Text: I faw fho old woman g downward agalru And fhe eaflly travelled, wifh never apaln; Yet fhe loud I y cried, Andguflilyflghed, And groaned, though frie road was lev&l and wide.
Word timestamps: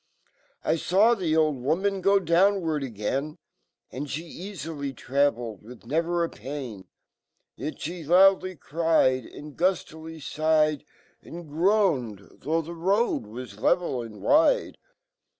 I 0.65 0.77
faw 0.77 1.13
fho 1.13 1.37
old 1.37 1.57
woman 1.61 2.01
g 2.01 2.19
downward 2.21 2.81
agalru 2.81 3.37
And 3.91 4.07
fhe 4.07 4.27
eaflly 4.51 4.95
travelled, 4.97 5.61
wifh 5.61 5.85
never 5.85 6.27
apaln; 6.27 6.85
Yet 7.55 7.75
fhe 7.75 8.07
loud 8.07 8.43
I 8.43 8.47
y 8.47 8.57
cried, 8.59 9.25
Andguflilyflghed, 9.25 10.85
And 11.21 11.47
groaned, 11.47 12.27
though 12.39 12.63
frie 12.63 12.73
road 12.73 13.27
was 13.27 13.59
lev&l 13.59 14.01
and 14.01 14.23
wide. 14.23 14.79